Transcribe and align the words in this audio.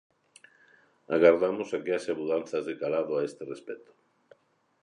Agardamos 1.15 1.69
que 1.83 1.93
haxa 1.95 2.17
mudanzas 2.21 2.63
de 2.69 2.73
calado 2.81 3.11
a 3.15 3.21
este 3.29 3.43
respecto. 3.53 3.91